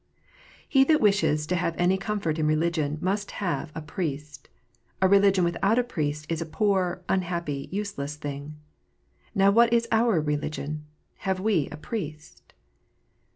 [0.67, 4.49] HE that wishes to have any comfort in religion must have a priest.
[4.99, 8.55] A religion without a priest is a poor, unhappy, useless thing.
[9.35, 10.83] Now what is our religion 1
[11.19, 12.53] Have we a Priest